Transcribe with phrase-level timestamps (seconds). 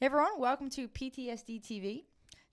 [0.00, 2.04] Hey everyone, welcome to PTSD TV.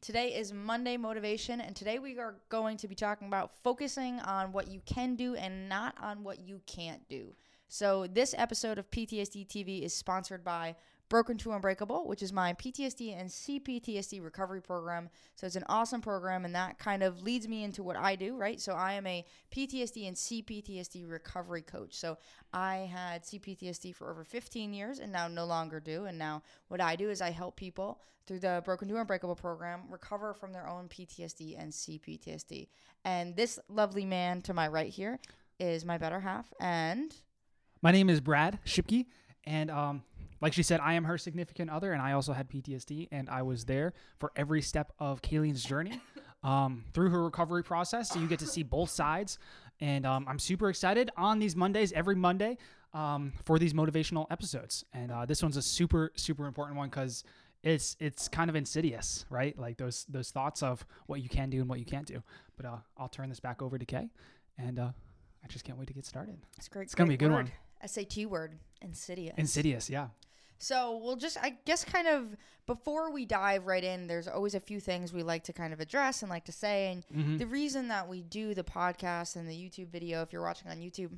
[0.01, 4.51] Today is Monday Motivation, and today we are going to be talking about focusing on
[4.51, 7.35] what you can do and not on what you can't do.
[7.67, 10.75] So, this episode of PTSD TV is sponsored by
[11.07, 15.09] Broken to Unbreakable, which is my PTSD and CPTSD recovery program.
[15.35, 18.35] So it's an awesome program, and that kind of leads me into what I do,
[18.35, 18.59] right?
[18.59, 19.23] So I am a
[19.55, 21.93] PTSD and CPTSD recovery coach.
[21.93, 22.17] So
[22.53, 26.05] I had CPTSD for over 15 years and now no longer do.
[26.05, 29.83] And now what I do is I help people through the Broken to Unbreakable program
[29.89, 32.67] recover from their own PTSD and CPTSD.
[33.03, 35.19] And this lovely man to my right here
[35.59, 36.51] is my better half.
[36.59, 37.15] And
[37.81, 39.05] my name is Brad Shipke,
[39.43, 40.03] and um,
[40.41, 43.41] like she said, I am her significant other, and I also had PTSD, and I
[43.41, 45.99] was there for every step of Kayleen's journey
[46.43, 48.09] um, through her recovery process.
[48.09, 49.39] So you get to see both sides,
[49.79, 52.57] and um, I'm super excited on these Mondays, every Monday,
[52.93, 54.85] um, for these motivational episodes.
[54.93, 57.23] And uh, this one's a super, super important one because
[57.63, 59.57] it's it's kind of insidious, right?
[59.57, 62.21] Like those those thoughts of what you can do and what you can't do.
[62.55, 64.09] But uh, I'll turn this back over to Kay,
[64.57, 64.89] and uh,
[65.43, 66.37] I just can't wait to get started.
[66.57, 66.83] It's great.
[66.83, 67.45] It's gonna great be a good word.
[67.45, 67.87] one.
[67.87, 69.33] SAT word, insidious.
[69.37, 70.07] Insidious, yeah.
[70.57, 74.59] So we'll just, I guess, kind of before we dive right in, there's always a
[74.59, 76.91] few things we like to kind of address and like to say.
[76.91, 77.37] And Mhm.
[77.39, 80.77] the reason that we do the podcast and the YouTube video, if you're watching on
[80.77, 81.11] YouTube,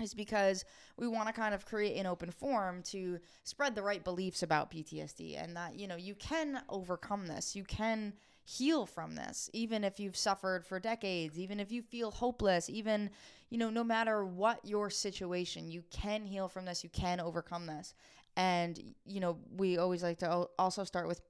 [0.00, 0.64] is because
[0.96, 4.70] we want to kind of create an open forum to spread the right beliefs about
[4.70, 7.54] PTSD and that, you know, you can overcome this.
[7.54, 12.10] You can heal from this, even if you've suffered for decades, even if you feel
[12.10, 13.08] hopeless, even,
[13.50, 16.82] you know, no matter what your situation, you can heal from this.
[16.84, 17.94] You can overcome this.
[18.36, 21.20] And, you know, we always like to al- also start with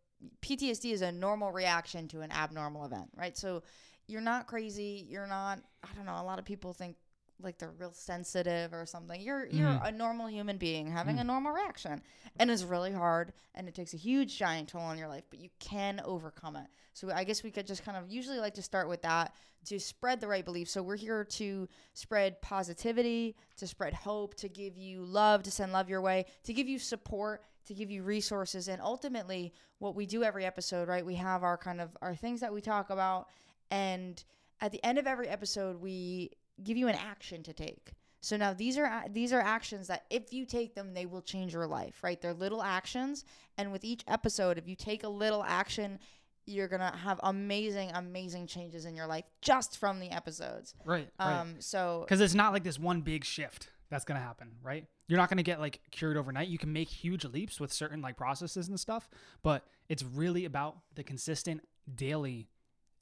[0.41, 3.37] PTSD is a normal reaction to an abnormal event, right?
[3.37, 3.63] So
[4.07, 5.07] you're not crazy.
[5.09, 6.97] You're not, I don't know, a lot of people think
[7.43, 9.21] like they're real sensitive or something.
[9.21, 9.89] You're you're Mhm.
[9.89, 11.27] a normal human being having a Mm.
[11.27, 12.03] normal reaction.
[12.39, 15.39] And it's really hard and it takes a huge giant toll on your life, but
[15.41, 16.67] you can overcome it.
[16.93, 19.35] So I guess we could just kind of usually like to start with that
[19.67, 20.69] to spread the right belief.
[20.69, 25.73] So we're here to spread positivity, to spread hope, to give you love, to send
[25.73, 30.07] love your way, to give you support, to give you resources and ultimately what we
[30.07, 31.05] do every episode, right?
[31.05, 33.29] We have our kind of our things that we talk about
[33.71, 34.23] and
[34.61, 36.31] at the end of every episode we
[36.63, 37.93] give you an action to take.
[38.21, 41.53] So now these are these are actions that if you take them they will change
[41.53, 42.21] your life, right?
[42.21, 43.25] They're little actions
[43.59, 45.99] and with each episode if you take a little action
[46.47, 50.75] you're going to have amazing amazing changes in your life just from the episodes.
[50.85, 51.09] Right.
[51.19, 51.41] right.
[51.41, 54.87] Um so because it's not like this one big shift that's going to happen right
[55.07, 58.01] you're not going to get like cured overnight you can make huge leaps with certain
[58.01, 59.09] like processes and stuff
[59.43, 61.61] but it's really about the consistent
[61.95, 62.49] daily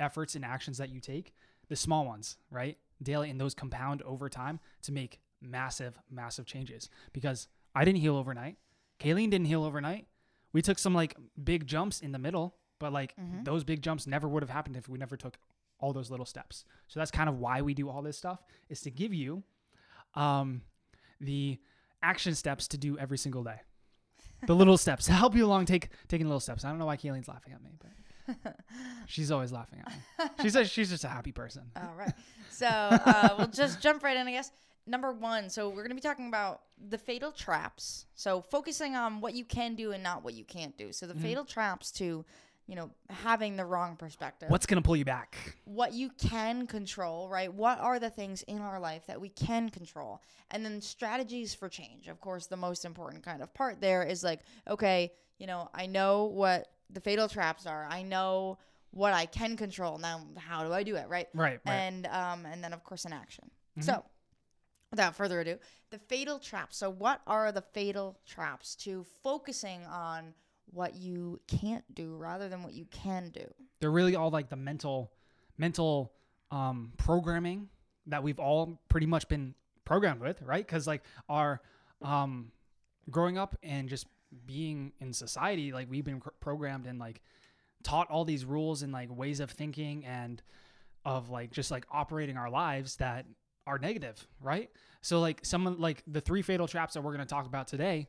[0.00, 1.32] efforts and actions that you take
[1.68, 6.88] the small ones right daily and those compound over time to make massive massive changes
[7.12, 8.56] because i didn't heal overnight
[9.00, 10.06] kayleen didn't heal overnight
[10.52, 13.44] we took some like big jumps in the middle but like Mhm.
[13.44, 15.38] those big jumps never would have happened if we never took
[15.80, 18.80] all those little steps so that's kind of why we do all this stuff is
[18.82, 19.42] to give you
[20.14, 20.62] um,
[21.20, 21.58] the
[22.02, 23.60] action steps to do every single day.
[24.46, 26.64] The little steps to help you along take taking little steps.
[26.64, 27.91] I don't know why Kayleen's laughing at me, but
[29.06, 30.31] she's always laughing at me.
[30.43, 31.62] She says she's just a happy person.
[31.77, 32.12] All right.
[32.50, 34.53] So uh, we'll just jump right in, I guess.
[34.87, 38.06] Number one, so we're going to be talking about the fatal traps.
[38.15, 40.93] So focusing on what you can do and not what you can't do.
[40.93, 41.22] So the Mhm.
[41.22, 42.25] fatal traps to,
[42.66, 44.50] you know, having the wrong perspective.
[44.50, 45.37] What's gonna pull you back?
[45.65, 47.53] what you can control, right?
[47.53, 50.21] What are the things in our life that we can control?
[50.50, 52.09] And then strategies for change.
[52.09, 55.87] Of course, the most important kind of part there is like, okay, you know, I
[55.87, 57.86] know what the fatal traps are.
[57.91, 58.58] I know
[58.91, 59.98] what I can control.
[59.98, 61.28] Now, how do I do it, right?
[61.34, 61.72] Right, right.
[61.75, 63.50] And um and then of course an action.
[63.78, 63.84] Mhm.
[63.84, 64.04] So,
[64.91, 65.58] without further ado,
[65.91, 66.76] the fatal traps.
[66.76, 70.34] So, what are the fatal traps to focusing on
[70.66, 73.47] what you can't do rather than what you can do?
[73.80, 75.12] They're really all like the mental,
[75.59, 76.12] mental
[76.50, 77.69] um, programming
[78.06, 79.54] that we've all pretty much been
[79.84, 80.64] programmed with, right?
[80.66, 81.60] Because like our
[82.03, 82.53] um,
[83.10, 84.06] growing up and just
[84.47, 87.21] being in society, like we've been cr- programmed and like
[87.83, 90.42] taught all these rules and like ways of thinking and
[91.04, 93.27] of like just like operating our lives that
[93.66, 94.71] are negative, right?
[95.01, 97.66] So like some of like the three fatal traps that we're going to talk about
[97.66, 98.09] today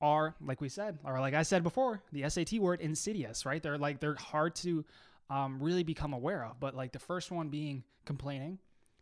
[0.00, 3.62] are like we said or like I said before, the SAT word insidious, right?
[3.62, 4.84] They're like they're hard to
[5.30, 8.58] um, really become aware of, but like the first one being complaining,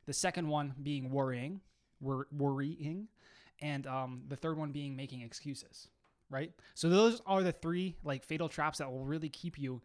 [0.06, 1.60] the second one being worrying,
[2.00, 3.08] wor- worrying,
[3.60, 5.88] and um, the third one being making excuses,
[6.30, 6.52] right?
[6.74, 9.82] So those are the three like fatal traps that will really keep you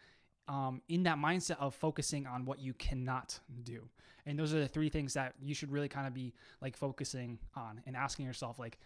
[0.47, 3.89] um, in that mindset of focusing on what you cannot do.
[4.27, 7.39] And those are the three things that you should really kind of be like focusing
[7.56, 8.77] on and asking yourself, like,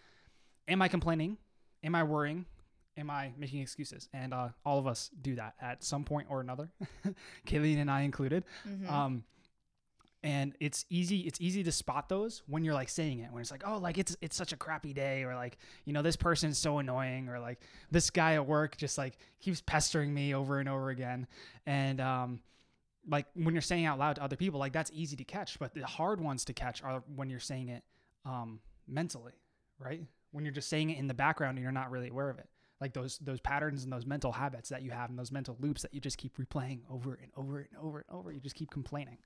[0.67, 1.37] am I complaining?
[1.83, 2.45] Am I worrying?
[2.97, 4.09] am I making excuses?
[4.13, 6.69] And uh, all of us do that at some point or another,
[7.47, 8.43] Kayleen and I included.
[8.67, 8.91] Mhm.
[8.91, 9.23] Um,
[10.21, 11.19] and it's easy.
[11.21, 13.31] It's easy to spot those when you're like saying it.
[13.31, 16.01] When it's like, oh, like it's it's such a crappy day, or like you know
[16.01, 20.35] this person's so annoying, or like this guy at work just like keeps pestering me
[20.35, 21.25] over and over again.
[21.65, 22.41] And um,
[23.07, 25.57] like when you're saying out loud to other people, like that's easy to catch.
[25.57, 27.83] But the hard ones to catch are when you're saying it
[28.25, 29.33] um, mentally,
[29.79, 30.01] right?
[30.31, 32.49] When you're just saying it in the background and you're not really aware of it.
[32.81, 35.81] Like those those patterns and those mental habits that you have and those mental loops
[35.81, 38.31] that you just keep replaying over and over and over and over.
[38.33, 39.17] You just keep complaining.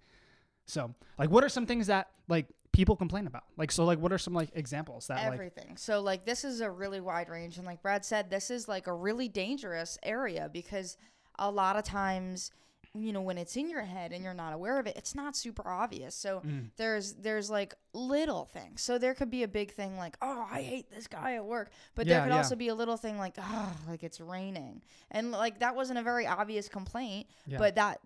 [0.65, 3.43] So, like, what are some things that like people complain about?
[3.57, 5.33] Like, so, like, what are some like examples that like?
[5.33, 5.77] everything.
[5.77, 8.87] so like this is a really wide range and like Brad said this is like
[8.87, 10.97] a really dangerous area because
[11.39, 12.51] a lot of times
[12.95, 15.35] you know when it's in your head and you're not aware of it it's not
[15.35, 16.13] super obvious.
[16.15, 16.69] So Mm.
[16.77, 18.81] there's there's like little things.
[18.83, 21.71] So there could be a big thing like oh I hate this guy at work,
[21.95, 22.37] but Yeah, there could yeah.
[22.37, 24.81] also be a little thing like oh like it's raining.
[25.11, 27.57] And like that wasn't a very obvious complaint, Yeah.
[27.57, 27.99] but that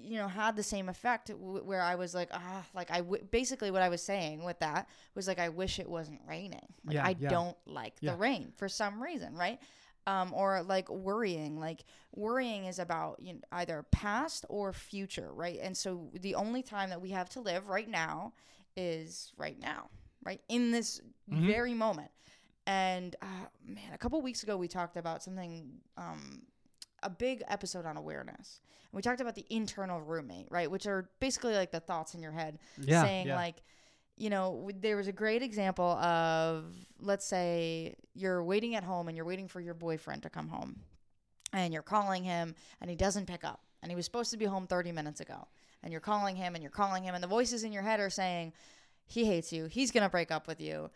[0.00, 3.24] you know had the same effect w- where I was like ah like I w-
[3.30, 6.66] basically what I was saying with that was like I wish it wasn't raining.
[6.84, 7.28] Like Yeah, I yeah.
[7.28, 8.12] don't like Yeah.
[8.12, 9.58] the rain for some reason, right?
[10.06, 11.58] Um, or like worrying.
[11.58, 11.84] Like
[12.14, 15.58] worrying is about you know, either past or future, right?
[15.60, 18.32] And so the only time that we have to live right now
[18.76, 19.88] is right now,
[20.24, 21.00] right in this
[21.30, 21.46] Mhm.
[21.46, 22.10] very moment.
[22.66, 26.42] And uh, man, a couple weeks ago we talked about something, um,
[27.02, 28.60] a big episode on awareness.
[28.90, 30.70] And we talked about the internal roommate, right?
[30.70, 33.36] Which are basically like the thoughts in your head yeah, saying yeah.
[33.36, 33.62] like
[34.16, 36.64] you know w- there was a great example of
[37.00, 40.80] let's say you're waiting at home and you're waiting for your boyfriend to come home
[41.52, 44.46] and you're calling him and he doesn't pick up and he was supposed to be
[44.46, 45.46] home 30 minutes ago
[45.82, 48.10] and you're calling him and you're calling him and the voices in your head are
[48.10, 48.52] saying
[49.04, 50.90] he hates you he's going to break up with you.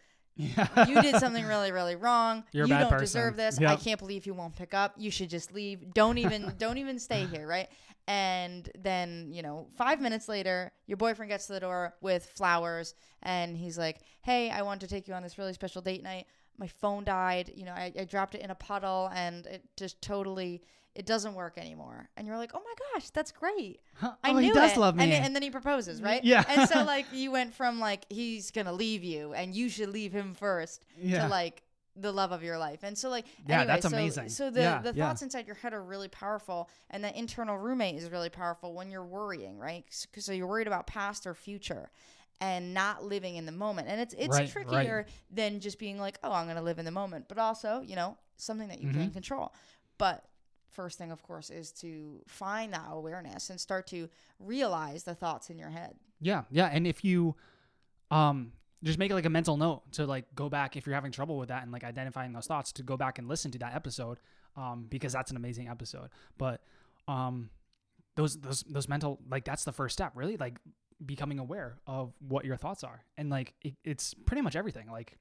[0.88, 2.44] You did something really really wrong.
[2.52, 3.04] You're a you bad don't person.
[3.04, 3.58] deserve this.
[3.58, 4.94] I can't believe you won't pick up.
[4.96, 5.94] You should just leave.
[5.94, 7.68] Don't even don't even stay here right?
[8.06, 12.94] And then you know five minutes later your boyfriend gets to the door with flowers
[13.22, 16.26] and he's like hey i want to take you on this really special date night.
[16.58, 17.52] My phone died.
[17.54, 20.62] You know I, I dropped it in a puddle and it just totally
[20.94, 24.34] it doesn't work anymore and you're like oh my gosh that's great Huh, I oh,
[24.34, 24.78] knew he does it.
[24.78, 25.04] love me.
[25.04, 26.24] And, then- and then he proposes, right?
[26.24, 26.42] Yeah.
[26.48, 30.12] and so like you went from like he's gonna leave you and you should leave
[30.12, 31.22] him first yeah.
[31.24, 31.62] to like
[31.96, 32.80] the love of your life.
[32.82, 34.28] And so like Yeah, anyway, that's so, amazing.
[34.30, 35.06] So the Yeah, the yeah.
[35.08, 38.90] thoughts inside your head are really powerful, and the internal roommate is really powerful when
[38.90, 39.84] you're worrying, right?
[39.88, 41.90] S- So you're worried about past or future.
[42.42, 44.50] And not living in the moment, and it's it's Right, right.
[44.50, 47.96] trickier than just being like, oh, I'm gonna live in the moment, but also, you
[47.96, 49.00] know, something that you Mm-hmm.
[49.00, 49.52] can control.
[49.98, 50.24] But
[50.70, 54.08] first thing, of course, is to find that awareness and start to
[54.38, 55.94] realize the thoughts in your head.
[56.20, 57.36] Yeah, yeah, and if you
[58.10, 58.52] um
[58.82, 61.36] just make it like a mental note to like go back if you're having trouble
[61.36, 64.18] with that and like identifying those thoughts to go back and listen to that episode
[64.56, 66.08] um because that's an amazing episode.
[66.38, 66.62] But
[67.06, 67.50] um
[68.16, 70.58] those those those mental like that's the first step, really like
[71.04, 73.04] becoming aware of what your thoughts are.
[73.16, 74.90] And like it, it's pretty much everything.
[74.90, 75.18] Like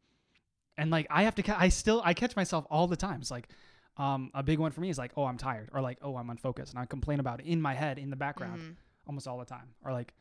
[0.78, 3.30] and like I have to I still I catch myself all the times.
[3.30, 3.50] Like
[4.00, 6.30] um a big one for me is like, "Oh, I'm tired," or like, "Oh, I'm
[6.30, 8.76] unfocused." And I complain about it in my head in the background Mhm.
[9.06, 10.14] almost all the time or like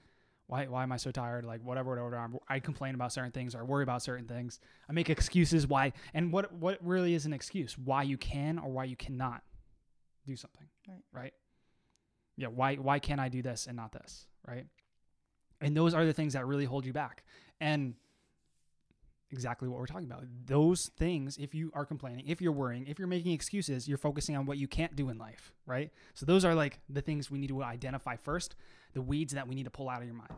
[0.46, 3.54] why why am I so tired like whatever whatever I'm- I complain about certain things
[3.54, 7.24] or I worry about certain things I make excuses why and what what really is
[7.26, 9.42] an excuse why you can or why you cannot
[10.26, 11.02] do something Right.
[11.12, 11.34] right
[12.36, 14.66] yeah why why can't I do this and not this right
[15.60, 17.24] and those are the things that really hold you back
[17.60, 17.94] and
[19.30, 22.98] exactly what we're talking about those things if you are complaining if you're worrying if
[22.98, 26.44] you're making excuses you're focusing on what you can't do in life right so those
[26.44, 28.54] are like the things we need to identify first
[28.94, 30.32] the weeds that we need to pull out of your mind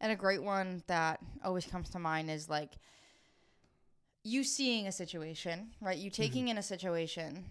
[0.00, 2.72] And a great one that always comes to mind is like
[4.24, 5.96] you seeing a situation, right?
[5.98, 6.22] You mm-hmm.
[6.22, 7.44] taking in a situation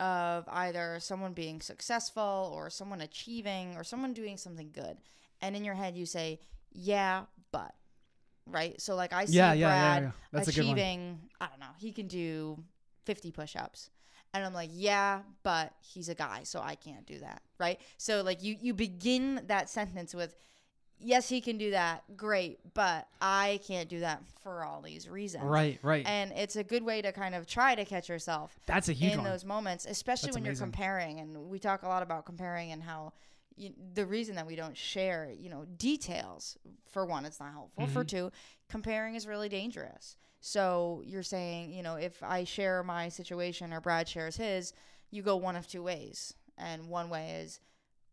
[0.00, 4.98] of either someone being successful or someone achieving or someone doing something good.
[5.40, 6.40] And in your head you say,
[6.72, 7.74] "Yeah, but."
[8.46, 8.80] Right?
[8.80, 11.60] So like I see yeah yeah, Brad yeah that's a good one achieving, I don't
[11.60, 12.58] know, he can do
[13.04, 13.90] 50 push-ups.
[14.32, 17.78] And I'm like, yeah, but he's a guy, so I can't do that, right?
[17.98, 20.34] So like you you begin that sentence with
[20.98, 22.02] yes, he can do that.
[22.16, 25.44] Great, but I can't do that for all these reasons.
[25.44, 28.88] right right And it's a good way to kind of try to catch yourself that's
[28.88, 30.62] a huge in one those moments, especially That's when amazing.
[30.62, 31.20] you're comparing.
[31.20, 33.12] And we talk a lot about comparing and how
[33.56, 36.56] you, the reason that we don't share, you know, details.
[36.90, 37.86] For one, it's not helpful.
[37.86, 38.08] For Mhm.
[38.08, 38.32] two,
[38.68, 40.16] comparing is really dangerous.
[40.40, 44.72] So you're saying, you know, if I share my situation or Brad shares his,
[45.10, 46.34] you go one of two ways.
[46.58, 47.60] And one way is,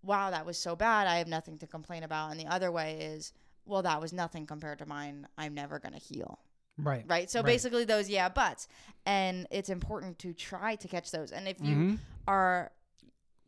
[0.03, 1.07] wow, that was so bad.
[1.07, 2.31] I have nothing to complain about.
[2.31, 3.33] And the other way is,
[3.65, 5.27] well, that was nothing compared to mine.
[5.37, 6.39] I'm never going to heal.
[6.77, 7.03] Right.
[7.07, 7.29] right?
[7.29, 7.45] So Right.
[7.47, 8.67] basically those yeah buts,
[9.05, 11.31] and it's important to try to catch those.
[11.31, 11.99] And if you Mhm.
[12.27, 12.71] are,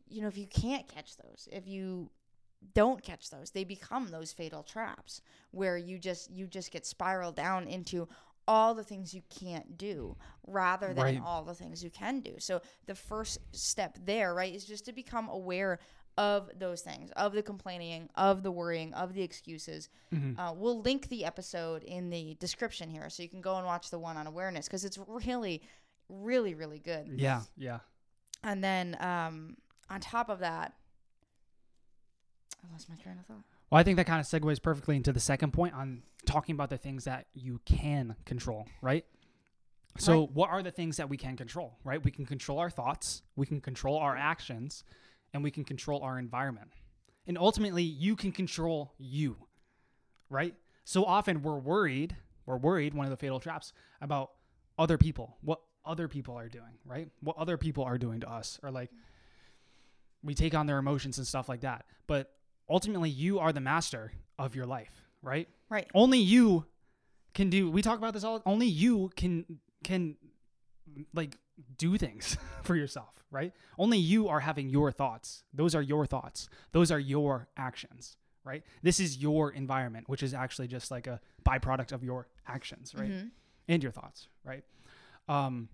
[0.08, 2.10] you know, if you can't catch those, if you
[2.74, 5.20] don't catch those, they become those fatal traps
[5.50, 8.08] where you just you just get spiraled down into
[8.46, 11.20] all the things you can't do rather than Right.
[11.24, 12.34] all the things you can do.
[12.38, 15.78] So the first step there, right, is just to become aware
[16.16, 19.88] of those things, of the complaining, of the worrying, of the excuses.
[20.12, 20.38] Mhm.
[20.38, 23.90] Uh, we'll link the episode in the description here so you can go and watch
[23.90, 25.62] the one on awareness because it's really,
[26.08, 27.08] really, really good.
[27.18, 27.42] Yeah.
[27.56, 27.80] Yeah.
[28.42, 29.56] And then um,
[29.90, 30.74] on top of that,
[32.66, 33.44] I lost my train of thought.
[33.70, 36.70] Well, I think that kind of segues perfectly into the second point on talking about
[36.70, 39.04] the things that you can control, right?
[39.98, 40.30] So, Right.
[40.32, 42.02] what are the things that we can control, right?
[42.02, 44.82] We can control our thoughts, we can control our actions,
[45.32, 46.72] and we can control our environment.
[47.26, 49.36] And ultimately, you can control you,
[50.28, 50.54] right?
[50.84, 54.32] So often we're worried, we're worried, one of the fatal traps, about
[54.78, 57.08] other people, what other people are doing, right?
[57.20, 58.90] What other people are doing to us, or like
[60.24, 61.84] we take on their emotions and stuff like that.
[62.06, 62.32] But
[62.68, 65.48] ultimately, you are the master of your life, right?
[65.68, 65.86] Right.
[65.94, 66.66] Only you
[67.34, 67.70] can do.
[67.70, 68.42] We talk about this all.
[68.46, 69.44] Only you can
[69.84, 70.16] can
[71.12, 71.36] like
[71.76, 73.52] do things for yourself, right?
[73.78, 75.44] Only you are having your thoughts.
[75.52, 76.48] Those are your thoughts.
[76.72, 78.62] Those are your actions, right?
[78.82, 83.10] This is your environment, which is actually just like a byproduct of your actions, right?
[83.10, 83.30] Mhm.
[83.68, 84.62] and your thoughts, right?
[85.28, 85.68] Um,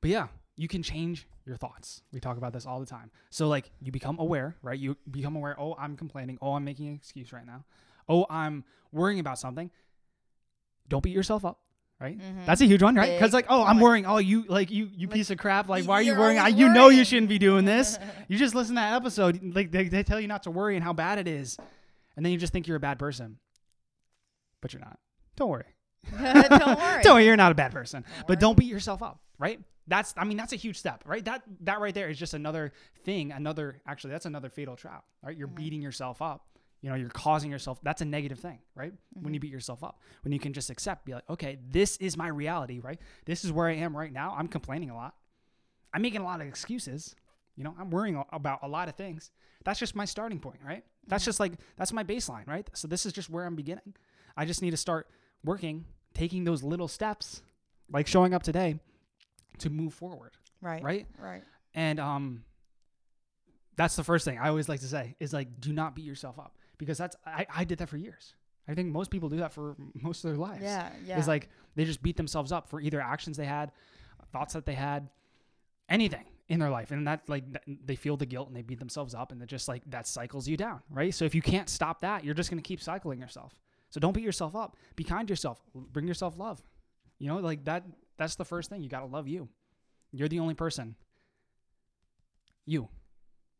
[0.00, 2.02] but yeah, you can change your thoughts.
[2.12, 3.12] We talk about this all the time.
[3.30, 4.78] So like you become aware, right?
[4.78, 5.58] You become aware.
[5.58, 6.36] Oh, I'm complaining.
[6.42, 7.64] Oh, I'm making an excuse right now.
[8.08, 9.70] Oh, I'm worrying about something.
[10.88, 11.60] Don't beat yourself up,
[12.00, 12.18] right?
[12.18, 12.44] Mhm.
[12.44, 13.12] That's a huge one, right?
[13.12, 14.04] Because like, oh, I'm worrying.
[14.04, 15.68] Oh, you like you you Like, piece of crap.
[15.68, 16.40] Like, why are you worrying?
[16.40, 17.96] I, you know you shouldn't be doing this.
[18.28, 19.40] you just listen to that episode.
[19.54, 21.56] Like they, they tell you not to worry and how bad it is,
[22.16, 23.38] and then you just think you're a bad person,
[24.60, 24.98] but you're not.
[25.36, 25.66] Don't worry.
[26.20, 26.20] don't
[26.80, 27.02] worry.
[27.02, 28.02] Don't worry, you're not a bad person.
[28.02, 29.60] Don't but don't beat yourself up, right?
[29.88, 31.24] That's I mean that's a huge step, right?
[31.24, 32.72] That that right there is just another
[33.04, 35.36] thing, another actually that's another fatal trap, right?
[35.36, 35.54] You're Mhm.
[35.56, 36.44] beating yourself up.
[36.82, 38.92] You know, you're causing yourself that's a negative thing, right?
[39.14, 39.34] When Mhm.
[39.34, 40.00] you beat yourself up.
[40.22, 43.00] When you can just accept, be like, okay, this is my reality, right?
[43.24, 44.34] This is where I am right now.
[44.36, 45.16] I'm complaining a lot.
[45.92, 47.16] I'm making a lot of excuses.
[47.56, 49.32] You know, I'm worrying about a lot of things.
[49.64, 50.84] That's just my starting point, right?
[51.08, 51.26] That's Mhm.
[51.26, 52.68] just like that's my baseline, right?
[52.74, 53.96] So this is just where I'm beginning.
[54.36, 55.10] I just need to start
[55.42, 57.42] working, taking those little steps,
[57.90, 58.78] like showing up today,
[59.60, 60.82] to move forward, Right.
[60.82, 61.06] right?
[61.18, 61.42] Right.
[61.74, 62.44] And um,
[63.76, 66.38] that's the first thing I always like to say is like, do not beat yourself
[66.38, 68.34] up because that's I, I did that for years.
[68.66, 70.62] I think most people do that for most of their lives.
[70.62, 70.90] Yeah.
[71.06, 71.18] Yeah.
[71.18, 73.72] It's like they just beat themselves up for either actions they had,
[74.32, 75.08] thoughts that they had,
[75.88, 77.44] anything in their life, and that like
[77.86, 80.46] they feel the guilt and they beat themselves up, and it just like that cycles
[80.48, 81.14] you down, right?
[81.14, 83.54] So if you can't stop that, you're just gonna keep cycling yourself.
[83.90, 84.76] So don't beat yourself up.
[84.96, 85.62] Be kind to yourself.
[85.74, 86.62] Bring yourself love.
[87.18, 87.84] You know, like that.
[88.18, 88.82] That's the first thing.
[88.82, 89.48] You gotta love you.
[90.12, 90.96] You're the only person.
[92.66, 92.88] You.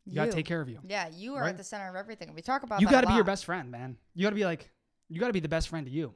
[0.05, 0.79] You, gotta take care of you.
[0.87, 1.51] Yeah, you are Right?
[1.51, 2.35] at the center of everything.
[2.35, 3.97] We talk about You gotta be your best friend, man.
[4.15, 4.71] You gotta be like,
[5.09, 6.15] you gotta be the best friend to you,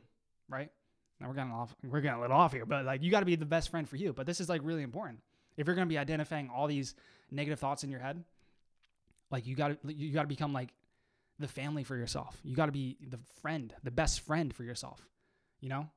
[0.48, 0.70] right?
[1.20, 3.36] Now we're getting off, we're getting a little off here, but like you gotta be
[3.36, 4.12] the best friend for you.
[4.12, 5.20] But this is like really important.
[5.56, 6.94] If you're gonna be identifying all these
[7.30, 8.24] negative thoughts in your head,
[9.30, 10.72] like you gotta, you gotta become like
[11.38, 12.38] the family for yourself.
[12.42, 15.06] You gotta be the friend, the best friend for yourself.
[15.60, 15.90] You know,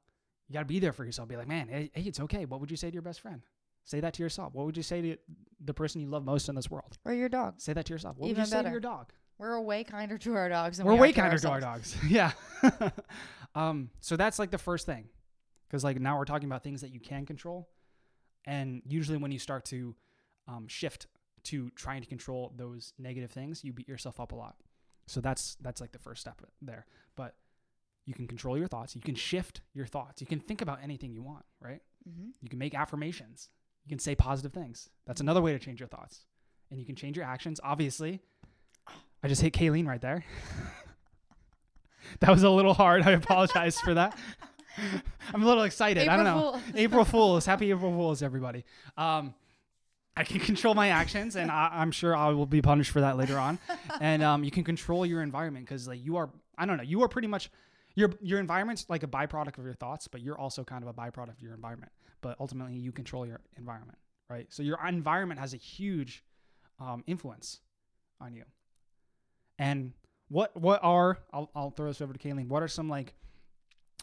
[0.47, 1.27] you gotta be there for yourself.
[1.27, 2.45] Be like, man, hey, hey, it's okay.
[2.45, 3.41] What would you say to your best friend?
[3.83, 4.53] Say that to yourself.
[4.53, 5.17] What would you say to
[5.63, 6.97] the person you love most in this world?
[7.05, 7.55] Or your dog.
[7.57, 8.17] Say that to yourself.
[8.17, 8.69] What would Even you say better.
[8.69, 9.11] to your dog?
[9.37, 11.59] We're way kinder to our dogs than We're we way are to kinder to our
[11.59, 11.95] dogs.
[12.07, 12.31] yeah.
[13.55, 15.05] um, so that's like the first thing.
[15.67, 17.69] Because like now we're talking about things that you can control.
[18.45, 19.95] And usually when you start to
[20.47, 21.07] um, shift
[21.45, 24.55] to trying to control those negative things, you beat yourself up a lot.
[25.07, 26.85] So that's that's like the first step there.
[27.15, 27.35] But
[28.05, 28.95] you can control your thoughts.
[28.95, 30.21] You can shift your thoughts.
[30.21, 31.81] You can think about anything you want, right?
[32.07, 32.29] Mm-hmm.
[32.41, 33.50] You can make affirmations.
[33.85, 34.89] You can say positive things.
[35.05, 36.25] That's another way to change your thoughts.
[36.69, 37.59] And you can change your actions.
[37.63, 38.21] Obviously,
[39.24, 40.24] I just hit Kayleen right there.
[42.19, 43.03] that was a little hard.
[43.03, 44.17] I apologize for that.
[45.33, 46.07] I'm a little excited.
[46.07, 46.59] I don't know.
[46.75, 47.45] April Fools.
[47.45, 48.65] Happy April Fools, everybody.
[48.97, 49.33] Um,
[50.17, 53.17] I can control my actions, and I, I'm sure I will be punished for that
[53.17, 53.59] later on.
[54.00, 56.29] and um, you can control your environment because, like, you are.
[56.57, 56.83] I don't know.
[56.83, 57.50] You are pretty much
[57.95, 60.93] your your environment's like a byproduct of your thoughts, but you're also kind of a
[60.93, 61.91] byproduct of your environment.
[62.21, 63.97] But ultimately, you control your environment,
[64.29, 64.47] right?
[64.49, 66.23] So your environment has a huge
[66.79, 67.61] um, influence
[68.19, 68.43] on you.
[69.57, 69.93] And
[70.29, 72.47] what what are I'll I'll throw this over to Kayleen.
[72.47, 73.15] What are some like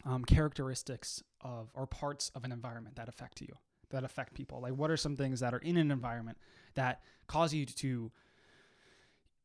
[0.05, 3.53] um, characteristics of or parts of an environment that affect you,
[3.91, 4.61] that affect people?
[4.61, 6.37] Like, what are some things that are in an environment
[6.75, 8.11] that cause you to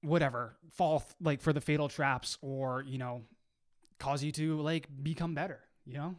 [0.03, 3.23] whatever fall like for the fatal traps, or you know,
[3.99, 5.61] cause you to like become better?
[5.87, 6.15] You know,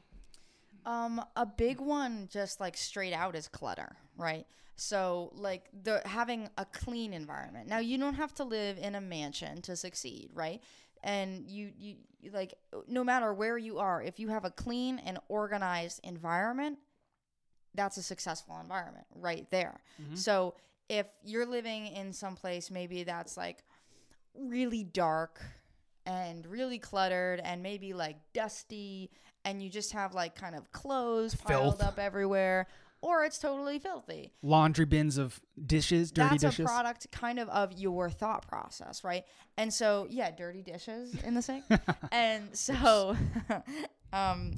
[0.85, 4.45] Um, a big one, just like straight out, is clutter, right?
[4.75, 7.67] So, like the having a clean environment.
[7.67, 10.61] Now, you don't have to live in a mansion to succeed, right?
[11.03, 12.53] And you, you you- like
[12.87, 16.79] no matter where you are, if you have a clean and organized environment,
[17.75, 19.79] that's a successful environment right there.
[20.15, 20.55] So,
[20.89, 23.63] if you're living in some place, maybe that's like
[24.35, 25.41] really dark
[26.09, 29.11] and really cluttered and maybe like dusty
[29.45, 31.87] and you just have like kind of clothes piled Filth.
[31.87, 32.67] up everywhere
[33.01, 34.33] or it's totally filthy.
[34.41, 36.65] Laundry bins of dishes, dirty That's dishes.
[36.65, 39.23] a product kind of of your thought process, right?
[39.55, 41.63] And so, yeah, dirty dishes in the sink.
[42.11, 43.15] and so
[44.13, 44.53] um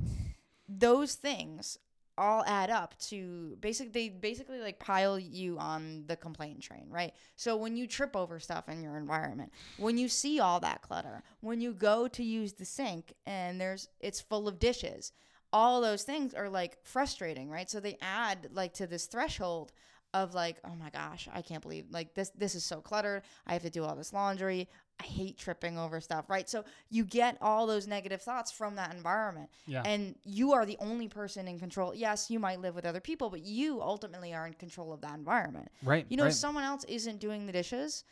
[0.68, 1.78] those things
[2.18, 7.14] all add up to basically they basically like pile you on the complaint train, right?
[7.36, 11.24] So when you trip over stuff in your environment, when you see all that clutter,
[11.40, 15.14] when you go to use the sink and there's it's full of dishes,
[15.54, 17.70] all those things are like frustrating, right?
[17.70, 19.72] So they add like to this threshold
[20.14, 23.24] of like, oh my gosh, I can't believe like this this is so cluttered.
[23.48, 24.70] I have to do all this laundry.
[25.00, 26.48] I hate tripping over stuff, right?
[26.50, 29.50] So you get all those negative thoughts from that environment.
[29.66, 29.82] Yeah.
[29.84, 31.94] And you are the only person in control.
[31.96, 35.16] Yes, you might live with other people, but you ultimately are in control of that
[35.16, 35.70] environment.
[35.84, 36.06] right.
[36.10, 36.30] You know, right.
[36.30, 38.04] if someone else isn't doing the dishes,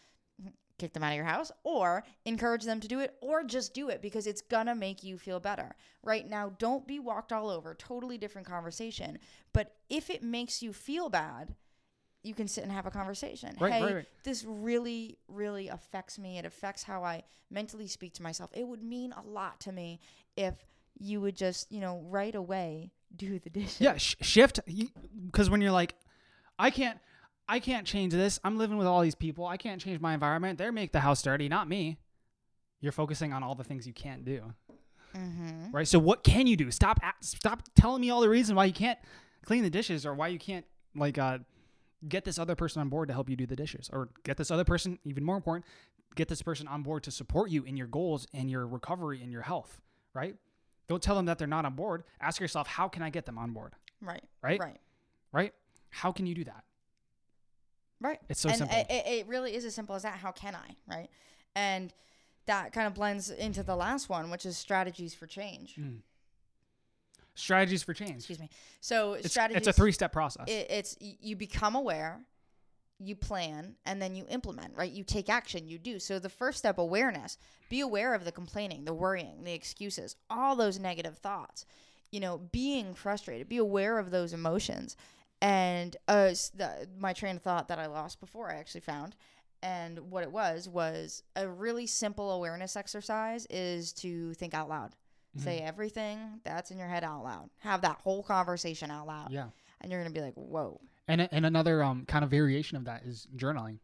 [0.79, 3.89] kick them out of your house or encourage them to do it or just do
[3.89, 5.75] it because it's gonna make you feel better.
[6.01, 7.75] Right now, don't be walked all over.
[7.75, 9.19] Totally different conversation.
[9.53, 11.53] But if it makes you feel bad,
[12.23, 13.55] you can sit and have a conversation.
[13.59, 14.05] Right, hey, right, right.
[14.23, 16.37] this really, really affects me.
[16.37, 18.49] It affects how I mentally speak to myself.
[18.53, 19.99] It would mean a lot to me
[20.35, 20.55] if
[20.97, 23.79] you would just, you know, right away do the dishes.
[23.81, 24.59] Yeah, sh- shift
[25.25, 25.95] because when you're like,
[26.59, 26.99] I can't,
[27.47, 28.39] I can't change this.
[28.43, 29.45] I'm living with all these people.
[29.47, 30.59] I can't change my environment.
[30.59, 31.97] They make the house dirty, not me.
[32.81, 34.53] You're focusing on all the things you can't do,
[35.15, 35.71] Mm-hmm.
[35.71, 35.87] right?
[35.87, 36.69] So what can you do?
[36.69, 38.99] Stop, stop telling me all the reason why you can't
[39.43, 41.39] clean the dishes or why you can't like uh,
[42.07, 44.51] get this other person on board to help you do the dishes, or get this
[44.51, 45.65] other person, even more important,
[46.15, 49.31] get this person on board to support you in your goals and your recovery and
[49.31, 49.81] your health,
[50.13, 50.35] right?
[50.87, 52.03] Don't tell them that they're not on board.
[52.21, 54.23] Ask yourself, how can I get them on board, Right.
[54.41, 54.59] right?
[54.59, 54.79] Right.
[55.31, 55.53] right?
[55.89, 56.63] How can you do that?
[58.01, 58.19] Right.
[58.29, 58.77] It's so and simple.
[58.77, 60.17] It, it it really is as simple as that.
[60.17, 60.75] How can I?
[60.87, 61.09] Right.
[61.53, 61.93] And
[62.45, 65.75] that kind of blends into the last one, which is strategies for change.
[65.77, 65.97] Mm.
[67.39, 68.15] Strategies for change.
[68.15, 68.49] Excuse me.
[68.81, 69.57] So It's, strategies.
[69.57, 70.45] it's a three-step process.
[70.47, 72.19] It, it's you become aware,
[72.99, 74.75] you plan, and then you implement.
[74.75, 74.91] Right.
[74.91, 75.67] You take action.
[75.67, 75.99] You do.
[75.99, 77.37] So the first step, awareness.
[77.69, 81.65] Be aware of the complaining, the worrying, the excuses, all those negative thoughts.
[82.11, 83.47] You know, being frustrated.
[83.47, 84.97] Be aware of those emotions.
[85.41, 89.15] And uh, the, my train of thought that I lost before, I actually found.
[89.61, 94.95] And what it was was a really simple awareness exercise is to think out loud.
[95.37, 97.49] Say everything that's in your head out loud.
[97.59, 99.31] Have that whole conversation out loud.
[99.31, 99.47] yeah.
[99.81, 100.81] And you're going to be like, whoa.
[101.07, 103.77] And and another um kind of variation of that is journaling.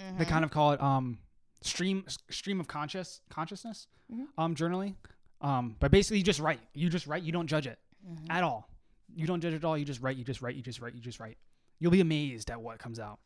[0.00, 0.18] Mm-hmm.
[0.18, 1.18] They kind of call it um
[1.62, 4.26] stream stream of conscious consciousness Mhm.
[4.38, 4.94] um journaling.
[5.40, 6.60] Um, but basically you just write.
[6.74, 7.22] You just write.
[7.22, 8.30] You don't judge it Mm-hmm.
[8.30, 8.68] at all.
[9.14, 9.76] You don't judge it at all.
[9.76, 10.16] You just write.
[10.16, 10.54] You just write.
[10.54, 10.94] You just write.
[10.94, 11.36] You just write.
[11.80, 13.18] You'll be amazed at what comes out.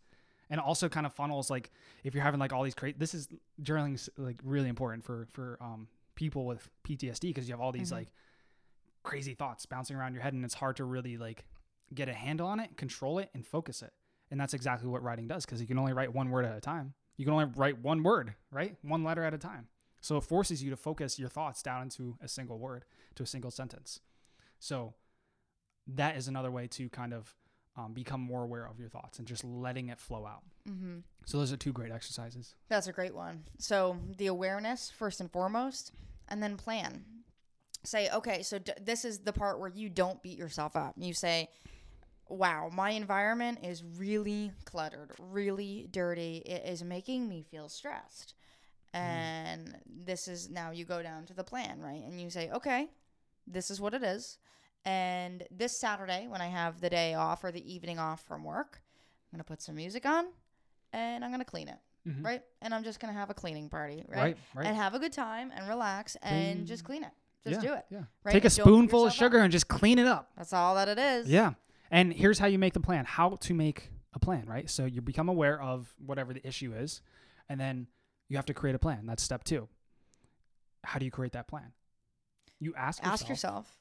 [0.51, 1.71] And also kind of funnels like
[2.05, 2.95] if you're having like all these crazy.
[2.99, 3.29] This is
[3.63, 7.91] journaling's like really important for for um people with PTSD because you have all these
[7.91, 7.97] Mhm.
[7.97, 8.13] like
[9.03, 11.45] crazy thoughts bouncing around your head and it's hard to really like
[11.93, 13.93] get a handle on it, control it, and focus it.
[14.31, 16.61] And that's exactly what writing does because you can only write one word at a
[16.61, 16.95] time.
[17.17, 18.77] You can only write one word, right?
[18.83, 19.69] One letter at a time.
[20.01, 23.27] So it forces you to focus your thoughts down into a single word, to a
[23.27, 24.01] single sentence.
[24.59, 24.95] So
[25.87, 27.35] that is another way to kind of
[27.77, 30.43] um, become more aware of your thoughts and just letting it flow out.
[30.69, 30.99] Mm-hmm.
[31.25, 32.55] So those are two great exercises.
[32.69, 33.45] That's a great one.
[33.59, 35.93] So the awareness first and foremost,
[36.29, 37.05] and then plan.
[37.83, 40.95] Say, okay, so d- this is the part where you don't beat yourself up.
[40.97, 41.49] You say,
[42.29, 46.43] wow, my environment is really cluttered, really dirty.
[46.47, 48.35] It is making me feel stressed.
[48.95, 52.03] And this is now you go down to the plan, right?
[52.07, 52.89] And you say, okay,
[53.47, 54.39] this is what it is.
[54.85, 58.81] And this Saturday, when I have the day off or the evening off from work,
[59.33, 60.27] I'm going to put some music on
[60.93, 62.23] and I'm going to clean it Mhm.
[62.25, 62.43] right?
[62.61, 64.19] And I'm just gonna have a cleaning party, right?
[64.19, 64.67] Right, right.
[64.67, 67.11] And have a good time and relax and just clean it.
[67.43, 67.85] Just yeah, do it.
[67.91, 68.03] Yeah.
[68.23, 68.33] Right?
[68.33, 69.33] Take a spoonful of yourself up.
[69.33, 70.31] sugar and just clean it up.
[70.37, 71.29] That's all that it is.
[71.31, 71.55] Yeah.
[71.91, 73.07] And here's how you make the plan.
[73.07, 74.69] How to make a plan, right?
[74.69, 77.01] So you become aware of whatever the issue is,
[77.49, 77.87] and then
[78.29, 79.07] you have to create a plan.
[79.07, 79.67] That's step two.
[80.85, 81.73] How do you create that plan?
[82.61, 83.79] You ask yourself, Ask yourself,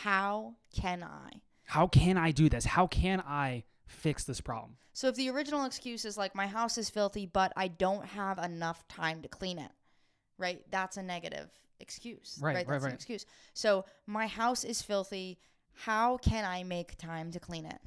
[0.00, 1.30] how can I?
[1.64, 2.64] how can I do this?
[2.66, 4.76] How can I fix this problem?
[4.92, 8.38] So if the original excuse is like my house is filthy, but I don't have
[8.38, 9.70] enough time to clean it,
[10.36, 10.60] right?
[10.70, 11.48] That's a negative
[11.80, 12.38] excuse.
[12.42, 12.94] Right, right, That's an right.
[12.94, 13.24] excuse.
[13.54, 15.38] So my house is filthy.
[15.72, 17.78] how can I make time to clean it?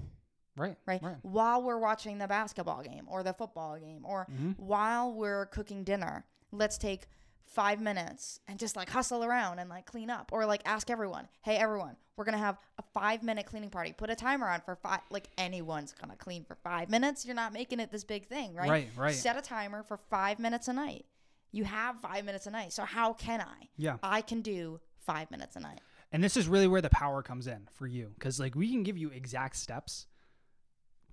[0.57, 0.77] Right.
[0.87, 1.03] Right?
[1.03, 1.17] Right.
[1.21, 5.83] While we're watching the basketball game or the football game or hmm while we're cooking
[5.83, 7.07] dinner, let's take
[7.45, 11.27] five minutes and just like hustle around and like clean up or like ask everyone,
[11.43, 13.93] hey, everyone, we're to have a five minute cleaning party.
[13.93, 17.25] Put a timer on for five, like anyone's to clean for five minutes.
[17.25, 18.69] You're not making it this big thing, right?
[18.69, 18.89] Right.
[18.95, 19.15] Right.
[19.15, 21.05] Set a timer for five minutes a night.
[21.51, 22.73] You have five minutes a night.
[22.73, 23.69] So how can I?
[23.77, 23.97] Yeah.
[24.03, 25.81] I can do five minutes a night.
[26.11, 28.83] And this is really where the power comes in for you because like we can
[28.83, 30.07] give you exact steps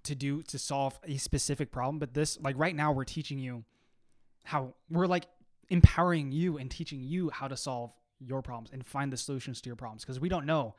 [0.04, 3.64] to do to solve a specific problem, but this like right now we're teaching you
[4.44, 5.26] how we're like
[5.68, 9.68] empowering you and teaching you how to solve your problems and find the solutions to
[9.68, 10.74] your problems because we don't know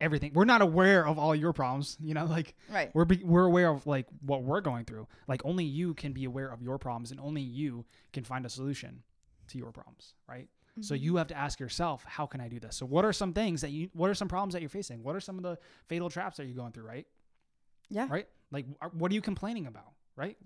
[0.00, 0.32] everything.
[0.34, 2.90] We're not aware of all your problems, you know, like Right.
[2.94, 5.06] we're be, we're aware of like what we're going through.
[5.28, 8.48] Like only you can be aware of your problems and only you can find a
[8.48, 9.02] solution
[9.48, 10.48] to your problems, right?
[10.80, 11.04] So Mm-hmm.
[11.04, 12.76] you have to ask yourself, how can I do this?
[12.76, 15.02] So what are some things that you what are some problems that you're facing?
[15.02, 17.06] What are some of the fatal traps that you're going through, right?
[17.90, 18.06] Yeah.
[18.10, 18.26] Right?
[18.50, 20.36] Like what are you complaining about, right?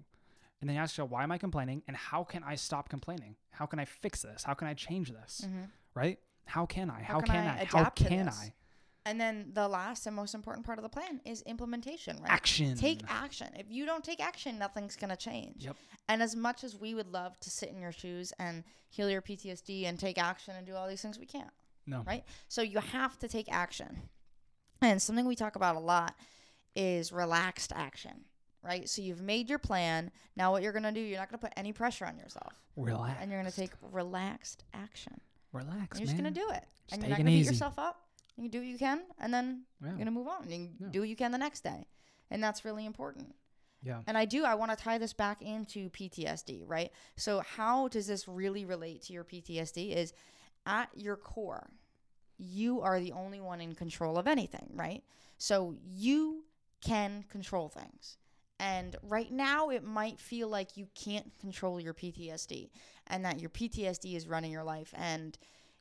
[0.61, 3.37] And then you ask yourself, why am I complaining and how can I stop complaining?
[3.51, 4.43] How can I fix this?
[4.43, 5.43] How can I change this?
[5.47, 5.69] Mhm.
[5.95, 6.19] Right?
[6.47, 7.03] How can I?
[7.03, 7.65] How, can can, I I?
[7.65, 8.29] How can?
[8.29, 8.53] I?
[9.05, 12.31] And then the last and most important part of the plan is implementation, right?
[12.31, 12.77] Action.
[12.77, 13.49] Take action.
[13.55, 15.65] If you don't take action, nothing's going to change.
[15.65, 15.77] Yep.
[16.09, 19.23] And as much as we would love to sit in your shoes and heal your
[19.23, 21.53] PTSD and take action and do all these things, we can't,
[21.87, 22.03] No.
[22.05, 22.25] right?
[22.49, 24.09] So you have to take action.
[24.83, 26.17] And something we talk about a lot
[26.75, 28.25] is relaxed action,
[28.67, 28.89] right?
[28.89, 30.11] So you've made your plan.
[30.37, 32.55] Now what you're going to do, you're not going to put any pressure on yourself.
[32.77, 33.19] Relax.
[33.23, 35.21] And you're going to take relaxed action.
[35.53, 36.65] Relax, and You're just going to do it.
[36.89, 38.03] Just and you're not going to beat yourself up.
[38.37, 39.89] You can do what you can and then Yeah.
[39.89, 40.45] you're gonna move on.
[40.45, 40.89] You can Yeah.
[40.91, 41.87] do what you can the next day,
[42.31, 43.35] and that's really important.
[43.83, 44.03] Yeah.
[44.07, 44.45] And I do.
[44.45, 46.93] I want to tie this back into PTSD, right?
[47.17, 49.95] So how does this really relate to your PTSD?
[49.95, 50.13] Is
[50.67, 51.71] at your core,
[52.37, 55.03] you are the only one in control of anything, right?
[55.39, 56.45] So you
[56.83, 58.19] can control things.
[58.59, 62.71] And right now, it might feel like you can't control your PTSD
[63.07, 65.37] and that your PTSD is running your life and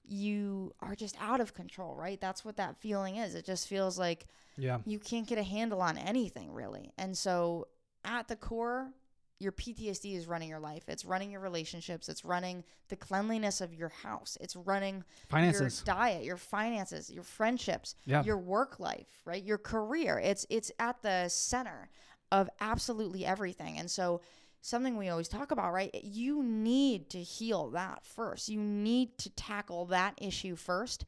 [0.07, 2.19] you are just out of control, right?
[2.21, 3.33] That's what that feeling is.
[3.33, 4.79] It just feels like Yeah.
[4.85, 6.91] you can't get a handle on anything really.
[6.97, 7.67] And so
[8.03, 8.91] at the core,
[9.39, 10.87] your PTSD is running your life.
[10.87, 12.07] It's running your relationships.
[12.07, 14.37] It's running the cleanliness of your house.
[14.39, 15.83] It's running Finances.
[15.85, 18.23] your diet, your finances, your friendships, Yeah.
[18.23, 19.43] your work life, right?
[19.43, 20.19] Your career.
[20.19, 21.89] It's it's at the center
[22.35, 23.77] of absolutely everything.
[23.77, 24.21] And so
[24.61, 25.93] something we always talk about, right?
[26.03, 28.49] You need to heal that first.
[28.49, 31.05] You need to tackle that issue first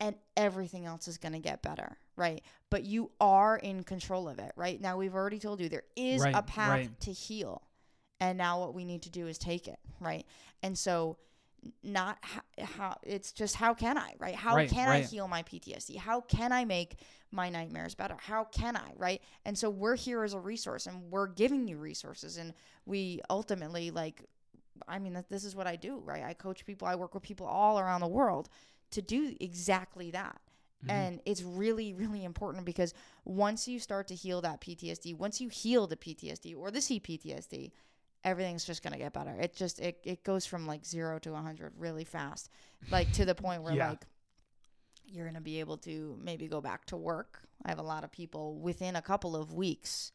[0.00, 2.42] and everything else is going to get better, right?
[2.70, 4.80] But you are in control of it, right?
[4.80, 7.00] Now we've already told you there is Right, a path right.
[7.00, 7.62] to heal.
[8.18, 10.24] And now what we need to do is take it, right?
[10.62, 11.18] And so
[11.82, 14.34] not how, how it's just how can I, right?
[14.34, 15.96] How Right, can I heal my PTSD?
[15.96, 16.98] How can I make
[17.30, 18.16] my nightmares better?
[18.18, 19.22] How can I, right?
[19.44, 22.52] And so we're here as a resource and we're giving you resources and
[22.84, 24.24] we ultimately like
[24.88, 26.24] I mean this is what I do, right?
[26.24, 28.48] I coach people, I work with people all around the world
[28.90, 30.40] to do exactly that.
[30.84, 30.90] Mhm.
[30.90, 32.92] And it's really, really important because
[33.24, 37.70] once you start to heal that PTSD, once you heal the PTSD or the CPTSD,
[38.24, 39.34] everything's just gonna get better.
[39.40, 42.50] It just it, it goes from like zero to a hundred really fast.
[42.90, 43.90] Like to the point where Yeah.
[43.90, 44.04] like
[45.06, 47.40] you're gonna be able to maybe go back to work.
[47.64, 50.12] I have a lot of people within a couple of weeks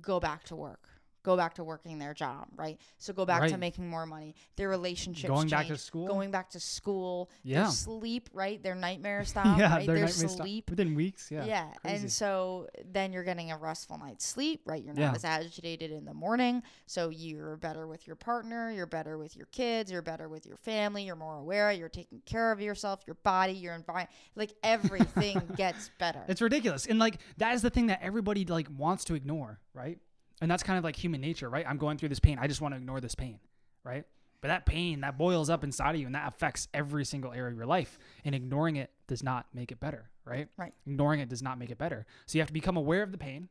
[0.00, 0.88] go back to work.
[1.24, 2.78] Go back to working their job, right?
[2.98, 4.34] So go back to making more money.
[4.56, 6.06] Their relationships Going back to school.
[6.06, 7.30] Going back to school.
[7.42, 7.62] Yeah.
[7.62, 8.62] Their sleep, right?
[8.62, 9.74] Their nightmare stop, yeah.
[9.74, 9.86] right?
[9.86, 10.68] Their Their sleep.
[10.68, 11.30] within weeks.
[11.30, 11.46] Yeah.
[11.46, 11.70] Yeah.
[11.80, 11.96] Crazy.
[11.96, 14.84] And so then you're getting a restful night's sleep, right?
[14.84, 15.12] You're not Yeah.
[15.14, 16.62] as agitated in the morning.
[16.86, 18.70] So you're better with your partner.
[18.70, 19.90] You're better with your kids.
[19.90, 21.04] You're better with your family.
[21.04, 21.72] You're more aware.
[21.72, 24.10] You're taking care of yourself, your body, your environment.
[24.36, 26.22] Like everything gets better.
[26.28, 26.84] It's ridiculous.
[26.86, 29.98] And like that is the thing that everybody like wants to ignore, right?
[30.40, 31.64] And that's kind of like human nature, right?
[31.68, 32.38] I'm going through this pain.
[32.40, 33.38] I just want to ignore this pain,
[33.84, 34.04] right?
[34.40, 37.50] But that pain that boils up inside of you and that affects every single area
[37.52, 37.98] of your life.
[38.24, 40.48] And ignoring it does not make it better, right?
[40.56, 40.74] Right.
[40.86, 42.04] Ignoring it does not make it better.
[42.26, 43.48] So you have to become aware of the pain,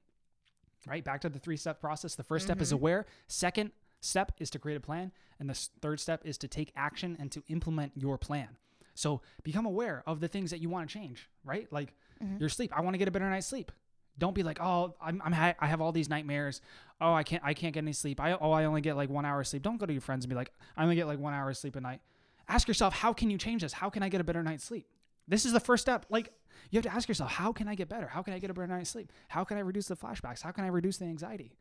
[0.85, 1.03] right?
[1.03, 2.13] Back to the three step process.
[2.15, 2.73] The 1st step is Mhm.
[2.75, 3.05] aware.
[3.27, 5.11] Second step is to create a plan.
[5.39, 8.49] And the third step is to take action and to implement your plan.
[8.93, 11.71] So become aware of the things that you want to change, right?
[11.71, 12.39] Like Mhm.
[12.39, 12.71] your sleep.
[12.77, 13.71] I want to get a better night's sleep.
[14.17, 16.61] Don't be like, oh, I'm, I'm ha- I have all these nightmares.
[17.01, 18.19] Oh, I can't I can't get any sleep.
[18.19, 19.63] I oh I only get like one hour of sleep.
[19.63, 21.57] Don't go to your friends and be like, I only get like one hour of
[21.57, 22.01] sleep a night.
[22.47, 23.73] Ask yourself, how can you change this?
[23.73, 24.87] How can I get a better night's sleep?
[25.27, 26.05] This is the first step.
[26.09, 26.31] Like
[26.69, 28.07] you have to ask yourself, how can I get better?
[28.07, 29.11] How can I get a better night's sleep?
[29.29, 30.41] How can I reduce the flashbacks?
[30.41, 31.55] How can I reduce the anxiety?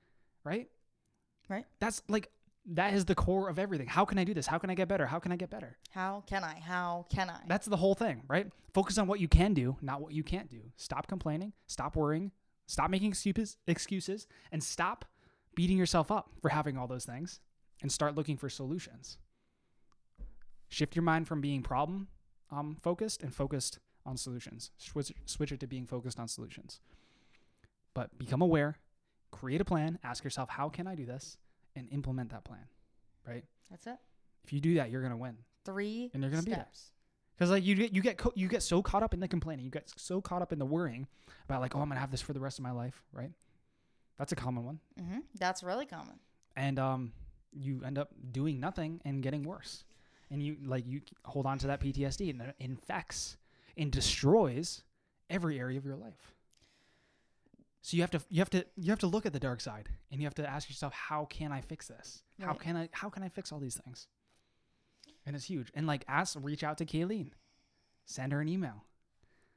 [0.45, 0.69] Right?
[1.49, 1.65] Right.
[1.81, 2.31] That's like
[2.67, 3.87] that is the core of everything.
[3.87, 4.47] How can I do this?
[4.47, 5.07] How can I get better?
[5.07, 5.77] How can I get better?
[5.91, 6.55] How can I?
[6.61, 7.41] How can I?
[7.47, 8.47] That's the whole thing, right?
[8.73, 10.61] Focus on what you can do, not what you can't do.
[10.77, 12.31] Stop complaining, stop worrying,
[12.67, 15.05] stop making excuses, excuses, and stop
[15.55, 17.41] beating yourself up for having all those things
[17.83, 19.19] and start looking for solutions.
[20.69, 22.09] Shift your mind from being problem
[22.51, 24.71] um, focused and focused on solutions.
[24.79, 26.81] Switch, switch it to being focused on solutions.
[27.95, 28.79] But become aware,
[29.31, 31.37] create a plan, ask yourself, how can I do this?
[31.77, 32.67] And implement that plan,
[33.27, 33.45] right?
[33.71, 33.97] That's it.
[34.45, 35.37] If you do that, you're going to win.
[35.65, 36.91] Three And you're gonna steps.
[37.37, 39.65] Because like you get you get co- you get so caught up in the complaining,
[39.65, 41.07] you get so caught up in the worrying
[41.49, 43.31] about like oh I'm gonna have this for the rest of my life, right?
[44.19, 46.19] That's a common one, hmm That's really common.
[46.57, 47.13] and um,
[47.53, 49.85] you end up doing nothing and getting worse,
[50.31, 53.37] and you like you hold on to that PTSD and it infects
[53.77, 54.83] and destroys
[55.31, 56.35] every area of your life.
[57.81, 59.89] So you have to you have to you have to look at the dark side
[60.11, 62.23] and you have to ask yourself how can I fix this?
[62.41, 62.61] How Right.
[62.61, 64.07] can I how can I fix all these things?
[65.27, 65.71] And it's huge.
[65.75, 67.31] And like ask reach out to Kayleen.
[68.05, 68.85] Send her an email.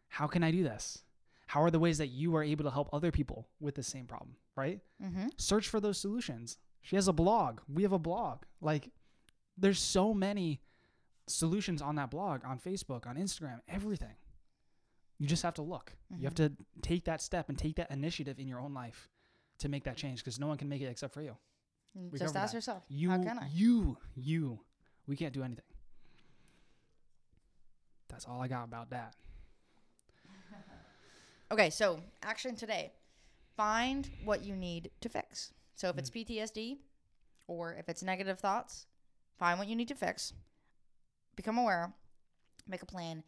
[0.08, 1.04] How can I do this?
[1.47, 4.06] How are the ways that you are able to help other people with the same
[4.06, 4.80] problem, right?
[5.04, 5.28] Mm-hmm.
[5.38, 6.58] Search for those solutions.
[6.82, 7.60] She has a blog.
[7.67, 8.43] We have a blog.
[8.62, 8.89] Like
[9.58, 10.62] there's so many
[11.28, 14.15] solutions on that blog, on Facebook, on Instagram, everything.
[15.17, 15.93] You just have to look.
[16.17, 16.51] You have to
[16.82, 19.10] take that step and take that initiative in your own life
[19.60, 21.38] to make that change because no one can make it except for you.
[21.93, 22.58] We Just ask that.
[22.58, 22.84] yourself.
[22.89, 23.47] You, how can I?
[23.54, 24.60] you, you.
[25.07, 25.65] We can't do anything.
[28.09, 29.13] That's all I got about that.
[31.51, 32.91] Okay, so action today.
[33.55, 35.53] Find what you need to fix.
[35.75, 36.25] So if it's Mm.
[36.25, 36.77] PTSD
[37.47, 38.87] or if it's negative thoughts,
[39.37, 40.33] find what you need to fix.
[41.35, 41.93] Become aware,
[42.67, 43.23] make a plan,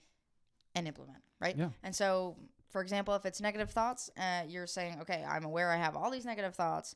[0.73, 1.55] and implement, right?
[1.55, 1.69] Yeah.
[1.83, 2.35] And so,
[2.71, 6.09] for example, if it's negative thoughts, uh, you're saying, okay, I'm aware I have all
[6.09, 6.95] these negative thoughts,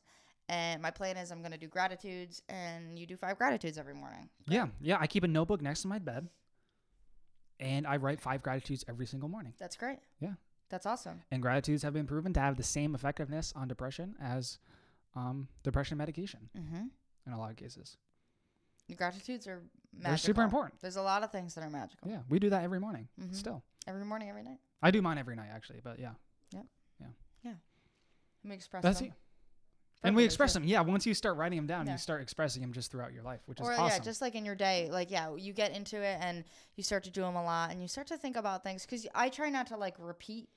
[0.52, 3.94] and my plan is I'm going to do gratitudes, and you do five gratitudes every
[3.94, 4.28] morning.
[4.46, 4.98] Yeah, yeah.
[5.00, 6.28] I keep a notebook next to my bed,
[7.58, 9.54] and I write five gratitudes every single morning.
[9.58, 9.98] That's great.
[10.20, 10.34] Yeah.
[10.68, 11.22] That's awesome.
[11.30, 14.58] And gratitudes have been proven to have the same effectiveness on depression as
[15.14, 16.86] um, depression medication Mm-hmm.
[17.26, 17.96] in a lot of cases.
[18.88, 19.62] The Gratitudes are
[19.92, 20.10] magical.
[20.10, 20.80] They're super important.
[20.80, 22.10] There's a lot of things that are magical.
[22.10, 23.08] Yeah, we do that every morning.
[23.20, 23.34] Mhm.
[23.34, 24.58] Still, Every morning, every night.
[24.82, 26.12] I do mine every night actually, but yeah,
[27.44, 29.12] And we express that's them.
[30.04, 30.60] And we express too.
[30.60, 30.68] them.
[30.68, 31.92] Yeah, once you start writing them down, Yeah.
[31.92, 33.86] you start expressing them just throughout your life, which is Or awesome.
[33.86, 36.44] yeah, just like in your day, like yeah, you get into it and
[36.76, 38.84] you start to do them a lot, and you start to think about things.
[38.84, 40.48] Because I try not to like repeat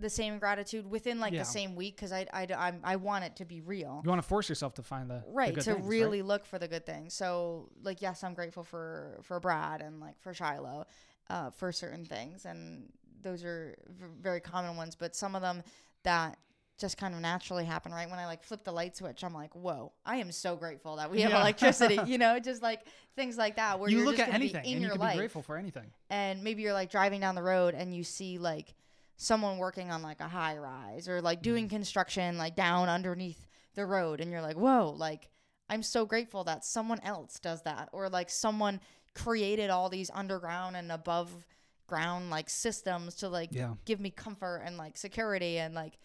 [0.00, 1.40] the same gratitude within like Yeah.
[1.40, 4.00] the same week, because I, I I'm- I want it to be real.
[4.04, 5.88] you want to force yourself to find the the Right good to things, right?
[5.90, 7.14] really look for the good things.
[7.14, 10.86] So like yes, I'm grateful for for Brad and like for Shiloh,
[11.28, 14.94] uh, for certain things, and those are v- very common ones.
[14.94, 15.64] But some of them
[16.04, 16.38] that
[16.78, 19.24] just kind of naturally happen right when I like flip the light switch.
[19.24, 21.40] I'm like, whoa, I am so grateful that we have Yeah.
[21.40, 21.98] electricity.
[22.06, 22.80] you know, just like
[23.16, 25.14] things like that where you look just at anything in and you your can life,
[25.14, 25.90] be grateful for anything.
[26.08, 28.74] and maybe you're like driving down the road and you see like
[29.16, 31.42] someone working on like a high rise or like Mm.
[31.42, 35.28] doing construction like down underneath the road and you're like whoa like
[35.68, 38.80] i'm so grateful that someone else does that or like someone
[39.14, 41.30] created all these underground and above
[41.88, 45.98] ground like systems to like Yeah, give me comfort and like security and like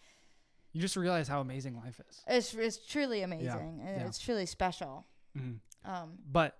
[0.74, 2.22] you just realize how amazing life is.
[2.26, 4.06] it's, it's truly amazing and yeah.
[4.06, 5.06] it's truly special
[5.38, 5.60] Mhm.
[5.86, 6.58] um But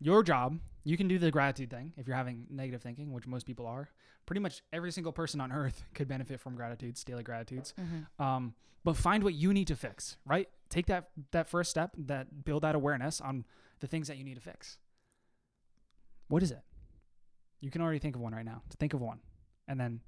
[0.00, 3.44] your job, you can do the gratitude thing if you're having negative thinking, which most
[3.46, 3.88] people are.
[4.26, 7.74] Pretty much every single person on earth could benefit from gratitudes, daily gratitudes.
[7.78, 8.06] mhm.
[8.24, 10.48] Um, but find what you need to fix, right?
[10.68, 13.44] Take that that first step, that build that awareness on
[13.80, 14.78] the things that you need to fix.
[16.28, 16.62] What is it?
[17.60, 18.62] You can already think of one right now.
[18.70, 19.20] To Think of one,
[19.68, 20.00] and then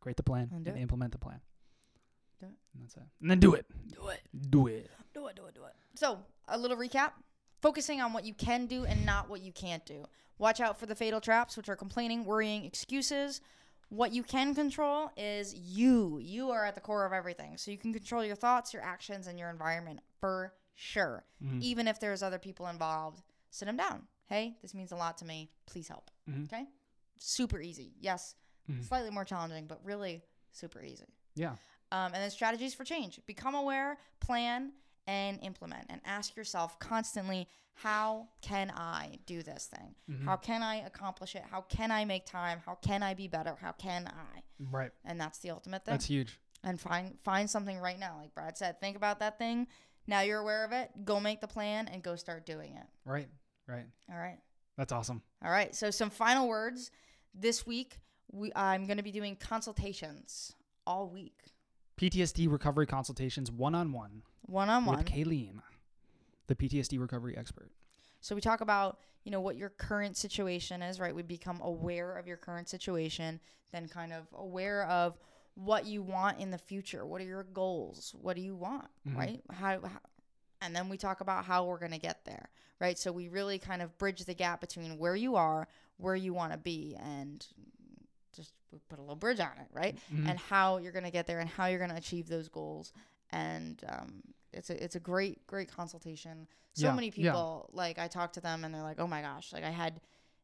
[0.00, 1.40] create the plan And and, implement the plan.
[2.42, 2.58] Do it.
[2.74, 3.02] And that's it.
[3.20, 3.66] And then do it.
[3.92, 4.90] do it Do it.
[5.14, 5.74] Do it, do it, do it.
[5.94, 7.12] So, a little recap
[7.60, 10.04] focusing on what you can do and not what you can't do.
[10.38, 13.40] Watch out for the fatal traps, which are complaining, worrying, excuses.
[13.90, 16.18] What you can control is you.
[16.18, 17.56] You are at the core of everything.
[17.58, 21.24] So, you can control your thoughts, your actions, and your environment for sure.
[21.42, 21.60] Mhm.
[21.62, 24.08] Even if there's other people involved, sit them down.
[24.26, 25.52] Hey, this means a lot to me.
[25.66, 26.10] Please help.
[26.28, 26.44] Mhm.
[26.46, 26.66] Okay?
[27.18, 27.92] Super easy.
[28.00, 28.34] Yes,
[28.68, 28.82] Mhm.
[28.82, 31.14] slightly more challenging, but really super easy.
[31.34, 31.56] Yeah.
[31.92, 33.20] Um, and then strategies for change.
[33.26, 34.72] Become aware, plan,
[35.06, 35.86] and implement.
[35.90, 39.94] And ask yourself constantly, how can I do this thing?
[40.10, 40.24] Mhm.
[40.24, 41.42] How can I accomplish it?
[41.50, 42.60] How can I make time?
[42.66, 43.56] How can I be better?
[43.60, 44.42] How can I?
[44.58, 44.90] Right.
[45.04, 45.92] And that's the ultimate thing.
[45.92, 46.38] That's huge.
[46.64, 48.16] and find find something right now.
[48.18, 49.66] Like Brad said, think about that thing.
[50.06, 51.04] Now you're aware of it.
[51.04, 52.86] Go make the plan and go start doing it.
[53.04, 53.28] Right.
[53.66, 53.86] Right.
[54.10, 54.38] All right.
[54.76, 55.22] That's awesome.
[55.44, 55.74] All right.
[55.74, 56.90] So some final words
[57.34, 57.98] this week.
[58.30, 60.54] We I'm going to be doing consultations
[60.86, 61.40] all week,
[61.96, 64.98] PTSD recovery consultations one on one one on one.
[64.98, 65.06] with.
[65.06, 65.60] Kayleen.
[66.48, 67.70] the PTSD recovery expert.
[68.20, 71.14] So we talk about, you know, what your current situation is, right?
[71.14, 73.40] We become aware of your current situation,
[73.72, 75.18] then kind of aware of
[75.54, 77.04] what you want in the future.
[77.06, 78.14] What are your goals?
[78.20, 79.16] What do you want, Mhm.
[79.16, 79.42] right?
[79.50, 80.00] How, how
[80.60, 82.48] and then we talk about how we're going to get there,
[82.80, 82.96] right?
[82.98, 86.52] So we really kind of bridge the gap between where you are, where you want
[86.52, 87.44] to be and
[88.34, 88.52] just
[88.88, 89.96] put a little bridge on it, right?
[90.12, 90.28] Mhm.
[90.28, 92.92] and how you're going to get there and how you're going to achieve those goals
[93.30, 97.12] and um, it's a it's a great great consultation so Yeah, many yeah.
[97.32, 100.00] people like i talk to them and they're like oh my gosh like i had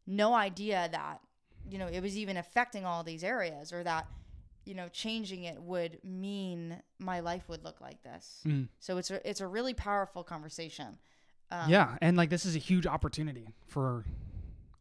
[0.07, 1.21] no idea that
[1.69, 4.07] you know it was even affecting all these areas or that
[4.65, 8.69] you know changing it would mean my life would look like this Mhm.
[8.79, 10.99] so it's a it's a really powerful conversation
[11.51, 14.05] um, yeah, and like this is a huge opportunity for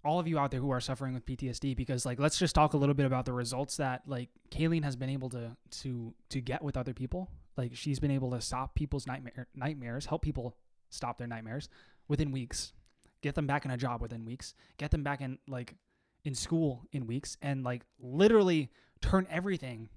[0.07, 2.73] all of you out there who are suffering with PTSD because like let's just talk
[2.73, 6.41] a little bit about the results that like Kayleen has been able to to to
[6.41, 7.29] get with other people.
[7.57, 10.55] Like she's been able to stop people's nightmare nightmares, help people
[10.89, 11.69] stop their nightmares
[12.07, 12.73] within weeks,
[13.21, 15.75] get them back in a job within weeks, get them back in like
[16.23, 19.89] in school in weeks, and like literally turn everything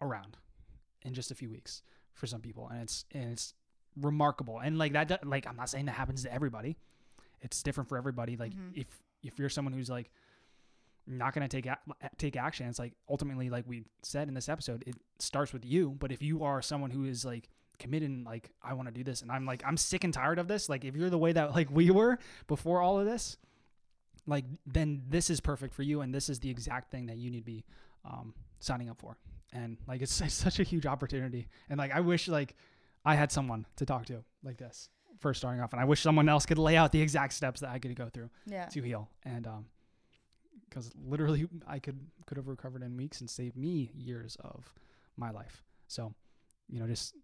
[0.00, 0.36] around
[1.02, 1.82] in just a few weeks
[2.14, 3.54] for some people, and it's and it's
[4.00, 4.58] remarkable.
[4.58, 6.76] And like that, like I'm not saying that happens to everybody.
[7.40, 8.36] It's different for everybody.
[8.36, 8.72] Like Mhm.
[8.74, 8.86] if
[9.22, 10.10] if you're someone who's like
[11.06, 11.78] not gonna take a-
[12.16, 15.96] take action, it's like ultimately, like we said in this episode, it starts with you.
[15.98, 19.04] But if you are someone who is like committed and like I want to do
[19.04, 20.68] this, and I'm like I'm sick and tired of this.
[20.68, 23.36] Like if you're the way that like we were before all of this,
[24.26, 27.30] like then this is perfect for you, and this is the exact thing that you
[27.30, 27.64] need to be
[28.04, 29.16] um, signing up for.
[29.52, 32.54] And like it's, it's such a huge opportunity, and like I wish like
[33.04, 36.28] I had someone to talk to like this first starting off, and I wish someone
[36.28, 39.08] else could lay out the exact steps that I could go through yeah to heal,
[39.24, 39.66] and um,
[40.68, 44.72] because literally I could could have recovered in weeks and saved me years of
[45.16, 45.62] my life.
[45.86, 46.14] So,
[46.68, 47.14] you know, just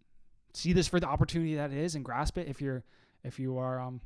[0.53, 2.83] see this for the opportunity that it is and grasp it if you're
[3.23, 4.01] if you are um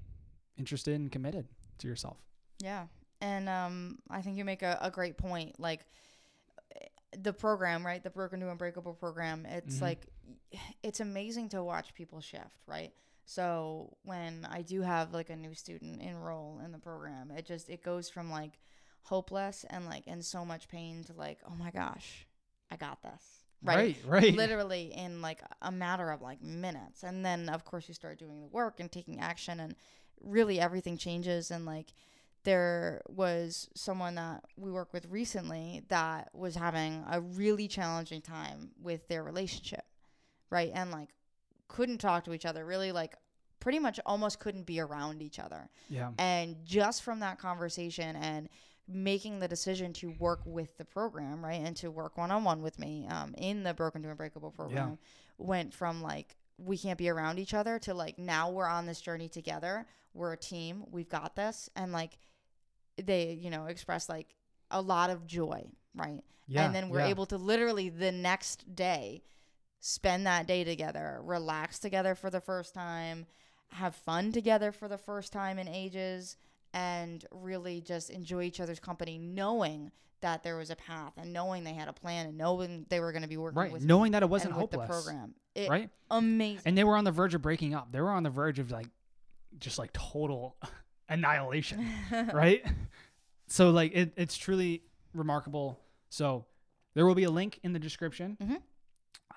[0.58, 1.48] interested and committed
[1.80, 2.18] to yourself.
[2.60, 2.88] Yeah.
[3.22, 5.60] And um, I think you make a, a great point.
[5.60, 5.86] Like
[6.76, 6.86] eh,
[7.18, 8.04] the program, right?
[8.04, 9.46] The Broken to Unbreakable program.
[9.46, 9.82] It's Mhm.
[9.82, 10.06] like
[10.84, 12.94] it's amazing to watch people shift, right?
[13.30, 17.70] So when I do have like a new student enroll in the program, it just
[17.70, 18.54] it goes from like
[19.04, 22.26] hopeless and like in so much pain to like, oh my gosh,
[22.72, 23.22] I got this.
[23.64, 23.96] Right.
[24.04, 24.24] Right.
[24.24, 24.34] right.
[24.34, 28.40] literally in like a matter of like minutes and then of course you start doing
[28.40, 29.76] the work and taking action and
[30.22, 31.94] really everything changes and like
[32.46, 38.72] there was someone that we work with recently that was having a really challenging time
[38.82, 39.84] with their relationship
[40.50, 41.10] right and like
[41.70, 43.16] couldn't talk to each other really like
[43.62, 46.12] pretty much almost couldn't be around each other Yeah.
[46.18, 48.50] and just from that conversation and
[48.92, 52.62] making the decision to work with the program, right, and to work one on one
[52.64, 54.98] with me um, in the Broken to Unbreakable program,
[55.38, 59.00] went from like we can't be around each other to like now we're on this
[59.00, 59.86] journey together.
[60.16, 60.84] We're a team.
[60.90, 62.18] We've got this, and like
[62.98, 64.36] they, you know, express like
[64.72, 66.22] a lot of joy, right?
[66.48, 66.66] Yeah.
[66.66, 67.08] and then we're yeah.
[67.10, 69.22] able to literally the next day
[69.80, 73.26] spend that day together, relax together for the first time,
[73.72, 76.38] have fun together for the first time in ages,
[76.74, 81.64] and really just enjoy each other's company, knowing that there was a path and knowing
[81.64, 83.72] they had a plan and knowing they were going to be working right.
[83.72, 84.88] with Knowing that it wasn't hopeless.
[84.88, 85.34] the program.
[85.56, 85.90] It, Right.
[86.12, 86.64] Amazing.
[86.66, 87.92] And they were on the verge of breaking up.
[87.92, 88.88] They were on the verge of like
[89.60, 90.58] just like total
[91.10, 91.90] annihilation.
[92.34, 92.66] right?
[93.48, 95.80] So like it, it's truly remarkable.
[96.10, 96.46] So
[96.96, 98.38] there will be a link in the description.
[98.42, 98.58] Mhm.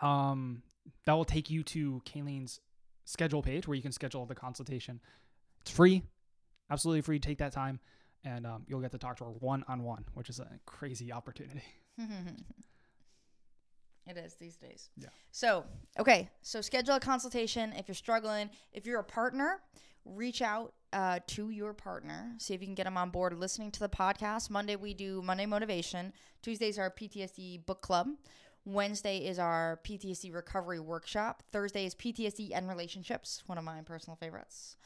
[0.01, 0.63] Um,
[1.07, 2.61] that will take you to Kayleen's
[3.05, 5.01] schedule page where you can schedule the consultation.
[5.61, 6.03] It's free,
[6.71, 7.19] absolutely free.
[7.19, 7.81] Take that time,
[8.25, 11.13] and um, you'll get to talk to her one on one, which is a crazy
[11.13, 11.63] opportunity.
[14.07, 14.91] It is these days.
[14.97, 15.09] Yeah.
[15.31, 15.65] So,
[15.99, 16.29] okay.
[16.43, 18.51] So, schedule a consultation if you're struggling.
[18.73, 19.61] If you're a partner,
[20.05, 22.35] reach out uh, to your partner.
[22.39, 24.51] See if you can get them on board listening to the podcast.
[24.51, 26.13] Monday, we do Monday Motivation.
[26.43, 28.09] Tuesdays, our PTSD book club.
[28.65, 31.43] Wednesday is our PTSD recovery workshop.
[31.53, 34.77] Thursday is PTSD and relationships, one of my personal favorites.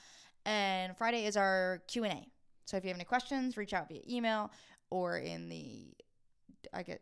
[0.45, 2.29] And Friday is our Q&A.
[2.65, 4.51] So if you have any questions, reach out via email
[4.91, 5.89] or in the
[6.73, 7.01] I get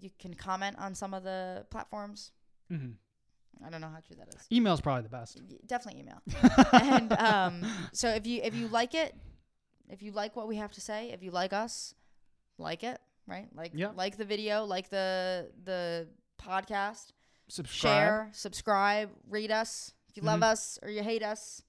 [0.00, 2.32] you can comment on some of the platforms.
[2.68, 2.92] hmm
[3.66, 4.46] I don't know how true that is.
[4.52, 5.40] Email's probably the best.
[5.66, 6.22] Definitely email.
[6.72, 9.16] and um, so if you if you like it,
[9.88, 11.92] if you like what we have to say, if you like us,
[12.56, 13.46] like it, right?
[13.54, 16.08] Like like the video, like the the
[16.42, 17.12] podcast,
[17.48, 17.92] Subscribe.
[17.92, 19.92] share, subscribe, rate us.
[20.08, 20.44] If you love Mhm.
[20.52, 21.62] us or you hate us,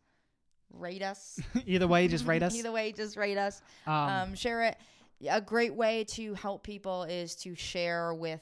[0.72, 1.40] rate us.
[1.66, 2.56] Either way, just rate us.
[2.56, 3.62] Either way, just rate us.
[3.86, 4.78] Um, um, share it.
[5.30, 8.42] A great way to help people is to share with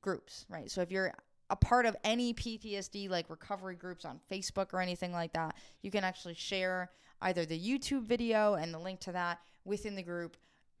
[0.00, 0.70] groups, right?
[0.70, 1.12] So if you're
[1.50, 5.90] a part of any PTSD like recovery groups on Facebook or anything like that, you
[5.90, 6.90] can actually share
[7.22, 10.36] either the YouTube video and the link to that within the group.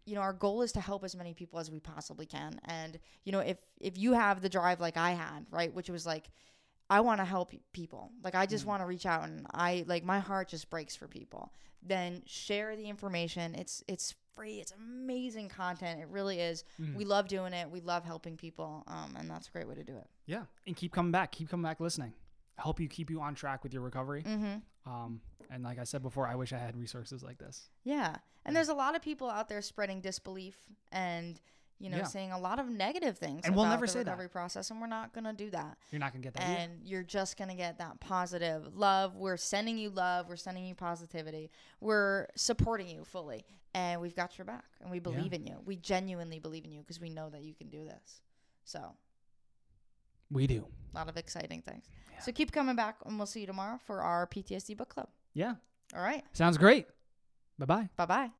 [0.06, 2.60] You know, our goal is to help as many people as we possibly can.
[2.64, 6.04] And, you know, if if you have the drive like I had, right, which was
[6.06, 6.30] like
[6.90, 8.12] I want to help people.
[8.22, 8.68] Like I just Mm.
[8.68, 11.52] want to reach out and I like my heart just breaks for people.
[11.82, 13.54] Then share the information.
[13.54, 14.56] It's it's free.
[14.60, 16.00] It's amazing content.
[16.00, 16.64] It really is.
[16.78, 16.94] Mhm.
[16.96, 17.70] We love doing it.
[17.70, 18.82] We love helping people.
[18.86, 20.08] Um, and that's a great way to do it.
[20.26, 21.32] Yeah, and keep coming back.
[21.32, 22.12] Keep coming back listening.
[22.56, 24.22] Help you keep you on track with your recovery.
[24.22, 24.90] Mm-hmm.
[24.92, 27.68] Um, and like I said before, I wish I had resources like this.
[27.84, 28.16] Yeah.
[28.44, 30.56] And there's a lot of people out there spreading disbelief
[30.92, 31.40] and
[31.80, 32.04] you know Yeah.
[32.04, 34.10] saying a lot of negative things And we'll about never the say that.
[34.10, 35.76] recovery process, and we're not gonna do that.
[35.90, 36.42] You're not gonna get that.
[36.44, 36.60] either.
[36.60, 39.16] and you're just going to get that positive love.
[39.16, 40.28] We're sending you love.
[40.28, 41.50] We're sending you positivity.
[41.80, 43.44] We're supporting you fully.
[43.74, 44.66] And we've got your back.
[44.80, 45.56] And we believe in you.
[45.64, 48.20] We genuinely believe in you because we know that you can do this.
[48.64, 48.94] So,
[50.30, 50.66] we do.
[50.94, 51.84] a lot of exciting things.
[52.12, 52.20] Yeah.
[52.20, 55.08] So, keep coming back, and we'll see you tomorrow for our PTSD book club.
[55.34, 55.54] Yeah,
[55.94, 56.24] All right.
[56.32, 56.86] sounds great.
[57.58, 57.88] Bye bye.
[57.96, 58.30] Bye bye.